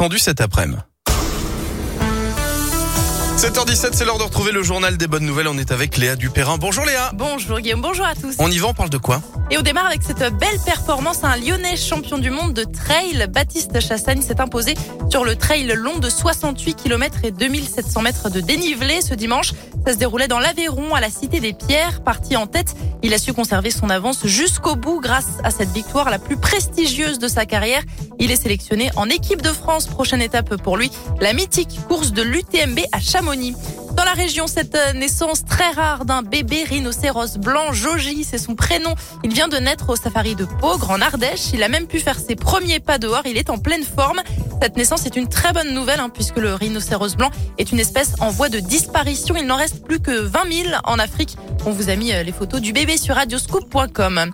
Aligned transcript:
attendu 0.00 0.18
cet 0.18 0.40
après-midi. 0.40 0.89
7h17, 3.40 3.92
c'est 3.94 4.04
l'heure 4.04 4.18
de 4.18 4.24
retrouver 4.24 4.52
le 4.52 4.62
journal 4.62 4.98
des 4.98 5.06
bonnes 5.06 5.24
nouvelles. 5.24 5.48
On 5.48 5.56
est 5.56 5.72
avec 5.72 5.96
Léa 5.96 6.14
Dupérin. 6.14 6.58
Bonjour 6.58 6.84
Léa. 6.84 7.10
Bonjour 7.14 7.58
Guillaume, 7.58 7.80
bonjour 7.80 8.04
à 8.04 8.14
tous. 8.14 8.34
On 8.38 8.50
y 8.50 8.58
va, 8.58 8.66
on 8.68 8.74
parle 8.74 8.90
de 8.90 8.98
quoi? 8.98 9.22
Et 9.50 9.56
on 9.56 9.62
démarre 9.62 9.86
avec 9.86 10.02
cette 10.02 10.18
belle 10.18 10.58
performance. 10.66 11.24
Un 11.24 11.38
lyonnais 11.38 11.78
champion 11.78 12.18
du 12.18 12.28
monde 12.28 12.52
de 12.52 12.64
trail, 12.64 13.26
Baptiste 13.30 13.80
Chassagne, 13.80 14.20
s'est 14.20 14.42
imposé 14.42 14.74
sur 15.08 15.24
le 15.24 15.36
trail 15.36 15.72
long 15.74 15.98
de 15.98 16.10
68 16.10 16.74
km 16.74 17.24
et 17.24 17.30
2700 17.30 18.02
mètres 18.02 18.28
de 18.28 18.40
dénivelé 18.40 19.00
ce 19.00 19.14
dimanche. 19.14 19.54
Ça 19.86 19.94
se 19.94 19.98
déroulait 19.98 20.28
dans 20.28 20.38
l'Aveyron, 20.38 20.94
à 20.94 21.00
la 21.00 21.08
Cité 21.08 21.40
des 21.40 21.54
Pierres. 21.54 22.02
Parti 22.04 22.36
en 22.36 22.46
tête, 22.46 22.76
il 23.02 23.14
a 23.14 23.18
su 23.18 23.32
conserver 23.32 23.70
son 23.70 23.88
avance 23.88 24.26
jusqu'au 24.26 24.76
bout 24.76 25.00
grâce 25.00 25.38
à 25.44 25.50
cette 25.50 25.70
victoire 25.70 26.10
la 26.10 26.18
plus 26.18 26.36
prestigieuse 26.36 27.18
de 27.18 27.26
sa 27.26 27.46
carrière. 27.46 27.82
Il 28.18 28.30
est 28.30 28.36
sélectionné 28.36 28.90
en 28.96 29.08
équipe 29.08 29.40
de 29.40 29.48
France. 29.48 29.86
Prochaine 29.86 30.20
étape 30.20 30.56
pour 30.62 30.76
lui, 30.76 30.90
la 31.22 31.32
mythique 31.32 31.80
course 31.88 32.12
de 32.12 32.20
l'UTMB 32.20 32.80
à 32.92 33.00
Chamonix. 33.00 33.29
Dans 33.30 34.04
la 34.04 34.12
région, 34.12 34.48
cette 34.48 34.76
naissance 34.96 35.44
très 35.44 35.70
rare 35.70 36.04
d'un 36.04 36.22
bébé 36.22 36.64
rhinocéros 36.64 37.38
blanc, 37.38 37.72
Joji, 37.72 38.24
c'est 38.24 38.38
son 38.38 38.56
prénom. 38.56 38.96
Il 39.22 39.32
vient 39.32 39.46
de 39.46 39.56
naître 39.56 39.88
au 39.88 39.94
safari 39.94 40.34
de 40.34 40.44
Pogre 40.44 40.90
en 40.90 41.00
Ardèche. 41.00 41.52
Il 41.54 41.62
a 41.62 41.68
même 41.68 41.86
pu 41.86 42.00
faire 42.00 42.18
ses 42.18 42.34
premiers 42.34 42.80
pas 42.80 42.98
dehors. 42.98 43.22
Il 43.26 43.36
est 43.36 43.48
en 43.48 43.58
pleine 43.58 43.84
forme. 43.84 44.20
Cette 44.60 44.76
naissance 44.76 45.06
est 45.06 45.14
une 45.14 45.28
très 45.28 45.52
bonne 45.52 45.72
nouvelle 45.72 46.00
hein, 46.00 46.08
puisque 46.08 46.38
le 46.38 46.54
rhinocéros 46.54 47.14
blanc 47.16 47.30
est 47.56 47.70
une 47.70 47.78
espèce 47.78 48.14
en 48.18 48.30
voie 48.30 48.48
de 48.48 48.58
disparition. 48.58 49.36
Il 49.36 49.46
n'en 49.46 49.56
reste 49.56 49.84
plus 49.84 50.00
que 50.00 50.10
20 50.10 50.40
000 50.64 50.68
en 50.82 50.98
Afrique. 50.98 51.36
On 51.64 51.70
vous 51.70 51.88
a 51.88 51.94
mis 51.94 52.12
euh, 52.12 52.24
les 52.24 52.32
photos 52.32 52.60
du 52.60 52.72
bébé 52.72 52.96
sur 52.96 53.14
radioscoop.com. 53.14 54.32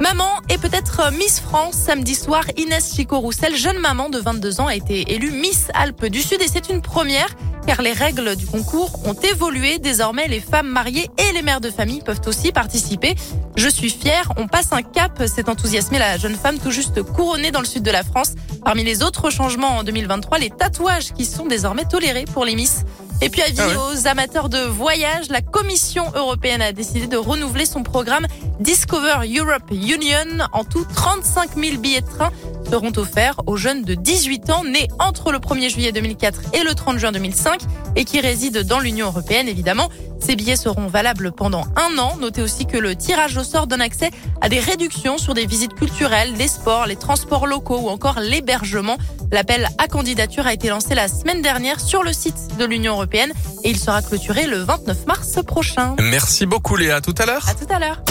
Maman 0.00 0.30
est 0.48 0.58
peut-être 0.58 1.12
Miss 1.12 1.40
France. 1.40 1.74
Samedi 1.74 2.14
soir, 2.14 2.44
Inès 2.56 2.94
Chico-Roussel, 2.94 3.56
jeune 3.56 3.78
maman 3.78 4.08
de 4.08 4.18
22 4.18 4.60
ans, 4.60 4.68
a 4.68 4.76
été 4.76 5.12
élue 5.12 5.32
Miss 5.32 5.66
Alpes 5.74 6.06
du 6.06 6.22
Sud 6.22 6.40
et 6.40 6.46
c'est 6.46 6.70
une 6.70 6.82
première 6.82 7.28
car 7.68 7.82
les 7.82 7.92
règles 7.92 8.34
du 8.34 8.46
concours 8.46 8.98
ont 9.04 9.12
évolué. 9.12 9.78
Désormais, 9.78 10.26
les 10.26 10.40
femmes 10.40 10.68
mariées 10.68 11.10
et 11.18 11.32
les 11.34 11.42
mères 11.42 11.60
de 11.60 11.68
famille 11.68 12.00
peuvent 12.00 12.22
aussi 12.26 12.50
participer. 12.50 13.14
Je 13.56 13.68
suis 13.68 13.90
fière, 13.90 14.32
on 14.38 14.46
passe 14.46 14.72
un 14.72 14.80
cap, 14.80 15.22
s'est 15.26 15.50
enthousiasmée 15.50 15.98
la 15.98 16.16
jeune 16.16 16.34
femme 16.34 16.58
tout 16.58 16.70
juste 16.70 17.02
couronnée 17.02 17.50
dans 17.50 17.60
le 17.60 17.66
sud 17.66 17.82
de 17.82 17.90
la 17.90 18.04
France. 18.04 18.36
Parmi 18.64 18.84
les 18.84 19.02
autres 19.02 19.28
changements 19.28 19.76
en 19.76 19.84
2023, 19.84 20.38
les 20.38 20.48
tatouages 20.48 21.12
qui 21.12 21.26
sont 21.26 21.44
désormais 21.44 21.84
tolérés 21.84 22.24
pour 22.32 22.46
les 22.46 22.54
Miss. 22.54 22.84
Et 23.20 23.30
puis 23.30 23.42
avis 23.42 23.58
ah 23.58 23.90
aux 23.90 24.06
amateurs 24.06 24.48
de 24.48 24.58
voyage, 24.58 25.28
la 25.28 25.40
Commission 25.40 26.04
européenne 26.14 26.62
a 26.62 26.72
décidé 26.72 27.08
de 27.08 27.16
renouveler 27.16 27.66
son 27.66 27.82
programme 27.82 28.26
Discover 28.60 29.16
Europe 29.36 29.70
Union. 29.72 30.46
En 30.52 30.62
tout, 30.62 30.84
35 30.94 31.56
000 31.56 31.78
billets 31.78 32.00
de 32.00 32.06
train 32.06 32.30
seront 32.70 32.92
offerts 32.96 33.40
aux 33.46 33.56
jeunes 33.56 33.82
de 33.82 33.94
18 33.94 34.50
ans 34.50 34.62
nés 34.62 34.86
entre 35.00 35.32
le 35.32 35.38
1er 35.38 35.68
juillet 35.68 35.90
2004 35.90 36.40
et 36.54 36.62
le 36.62 36.74
30 36.74 36.98
juin 36.98 37.12
2005 37.12 37.60
et 37.96 38.04
qui 38.04 38.20
résident 38.20 38.62
dans 38.62 38.78
l'Union 38.78 39.06
européenne 39.06 39.48
évidemment. 39.48 39.88
Ces 40.28 40.36
billets 40.36 40.56
seront 40.56 40.88
valables 40.88 41.32
pendant 41.32 41.64
un 41.74 41.96
an. 41.96 42.18
Notez 42.20 42.42
aussi 42.42 42.66
que 42.66 42.76
le 42.76 42.94
tirage 42.94 43.38
au 43.38 43.44
sort 43.44 43.66
donne 43.66 43.80
accès 43.80 44.10
à 44.42 44.50
des 44.50 44.60
réductions 44.60 45.16
sur 45.16 45.32
des 45.32 45.46
visites 45.46 45.72
culturelles, 45.72 46.34
les 46.36 46.48
sports, 46.48 46.84
les 46.84 46.96
transports 46.96 47.46
locaux 47.46 47.78
ou 47.78 47.88
encore 47.88 48.20
l'hébergement. 48.20 48.98
L'appel 49.32 49.66
à 49.78 49.88
candidature 49.88 50.46
a 50.46 50.52
été 50.52 50.68
lancé 50.68 50.94
la 50.94 51.08
semaine 51.08 51.40
dernière 51.40 51.80
sur 51.80 52.02
le 52.02 52.12
site 52.12 52.58
de 52.58 52.66
l'Union 52.66 52.92
européenne 52.92 53.32
et 53.64 53.70
il 53.70 53.78
sera 53.78 54.02
clôturé 54.02 54.46
le 54.46 54.58
29 54.58 55.06
mars 55.06 55.38
prochain. 55.46 55.96
Merci 55.98 56.44
beaucoup 56.44 56.76
Léa. 56.76 56.96
À 56.96 57.00
tout 57.00 57.14
à 57.16 57.24
l'heure. 57.24 57.48
À 57.48 57.54
tout 57.54 57.72
à 57.72 57.78
l'heure. 57.78 58.02